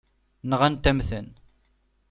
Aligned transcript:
Nɣant-am-ten. 0.49 1.27